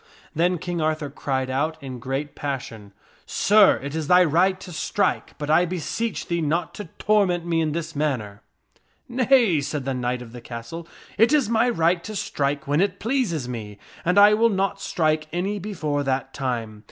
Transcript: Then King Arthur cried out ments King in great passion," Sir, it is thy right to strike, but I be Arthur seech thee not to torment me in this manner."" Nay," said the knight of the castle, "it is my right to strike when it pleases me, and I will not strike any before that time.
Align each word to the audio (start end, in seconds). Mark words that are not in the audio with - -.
Then 0.33 0.57
King 0.57 0.81
Arthur 0.81 1.11
cried 1.11 1.51
out 1.51 1.73
ments 1.73 1.79
King 1.81 1.91
in 1.93 1.99
great 1.99 2.33
passion," 2.33 2.91
Sir, 3.27 3.77
it 3.83 3.93
is 3.93 4.07
thy 4.07 4.23
right 4.23 4.59
to 4.61 4.71
strike, 4.71 5.35
but 5.37 5.47
I 5.47 5.63
be 5.65 5.75
Arthur 5.75 5.83
seech 5.85 6.25
thee 6.25 6.41
not 6.41 6.73
to 6.73 6.85
torment 6.97 7.45
me 7.45 7.61
in 7.61 7.73
this 7.73 7.95
manner."" 7.95 8.41
Nay," 9.07 9.61
said 9.61 9.85
the 9.85 9.93
knight 9.93 10.23
of 10.23 10.31
the 10.31 10.41
castle, 10.41 10.87
"it 11.19 11.31
is 11.33 11.49
my 11.49 11.69
right 11.69 12.03
to 12.03 12.15
strike 12.15 12.65
when 12.67 12.81
it 12.81 12.99
pleases 12.99 13.47
me, 13.47 13.77
and 14.03 14.17
I 14.17 14.33
will 14.33 14.49
not 14.49 14.81
strike 14.81 15.27
any 15.31 15.59
before 15.59 16.01
that 16.01 16.33
time. 16.33 16.79